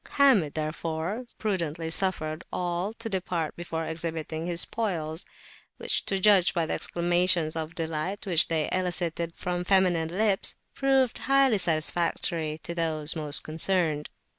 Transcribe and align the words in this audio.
Hamid 0.13 0.55
therefore 0.55 1.25
prudently 1.37 1.91
suffered 1.91 2.43
all 2.51 2.91
to 2.93 3.07
depart 3.07 3.55
before 3.55 3.85
exhibiting 3.85 4.47
his 4.47 4.61
spoils; 4.61 5.27
which, 5.77 6.05
to 6.05 6.17
judge 6.17 6.55
by 6.55 6.65
the 6.65 6.73
exclamations 6.73 7.55
of 7.55 7.75
delight 7.75 8.25
which 8.25 8.47
they 8.47 8.67
elicited 8.71 9.35
from 9.35 9.63
feminine 9.63 10.09
lips, 10.09 10.55
proved 10.73 11.19
highly 11.19 11.59
satisfactory 11.59 12.59
to 12.63 12.73
those 12.73 13.15
most 13.15 13.43
concerned. 13.43 14.09